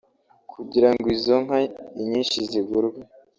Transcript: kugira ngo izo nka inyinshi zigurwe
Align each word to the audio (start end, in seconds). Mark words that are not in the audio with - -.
kugira 0.51 0.89
ngo 0.93 1.05
izo 1.15 1.35
nka 1.45 1.57
inyinshi 2.01 2.37
zigurwe 2.49 2.99